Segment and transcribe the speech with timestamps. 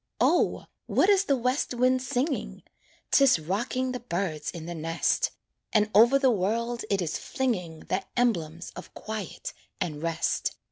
[0.19, 0.65] O!
[0.87, 2.63] what is the west wind singing?
[3.11, 5.29] 'Tis rocking the birds in the nest,
[5.73, 10.55] And over the world it is flinging The emblems of quiet and rest.